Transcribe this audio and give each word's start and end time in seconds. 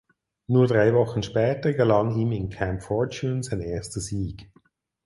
Nur 0.47 0.65
drei 0.65 0.95
Wochen 0.95 1.21
später 1.21 1.73
gelang 1.73 2.15
ihm 2.15 2.31
in 2.31 2.49
Camp 2.49 2.81
Fortune 2.81 3.43
sein 3.43 3.61
erster 3.61 3.99
Sieg. 3.99 4.49